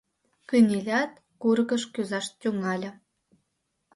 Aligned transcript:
Кынелят, 0.49 1.11
курыкыш 1.41 1.83
кӱзаш 1.93 2.25
тӱҥале. 2.39 2.89